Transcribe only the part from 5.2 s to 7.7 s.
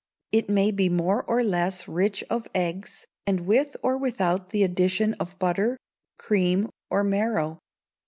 butter, cream, or marrow.